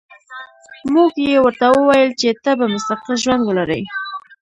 مور 0.91 1.13
یې 1.29 1.37
ورته 1.45 1.65
وویل 1.77 2.11
چې 2.19 2.29
ته 2.43 2.51
به 2.59 2.65
مستقل 2.73 3.13
ژوند 3.23 3.41
ولرې 3.45 3.81